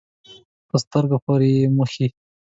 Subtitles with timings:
[0.69, 2.07] په سترګو پورې یې مښي.